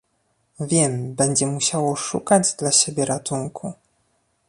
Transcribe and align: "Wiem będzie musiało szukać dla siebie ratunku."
"Wiem 0.59 1.13
będzie 1.15 1.47
musiało 1.47 1.95
szukać 1.95 2.53
dla 2.55 2.71
siebie 2.71 3.05
ratunku." 3.05 3.73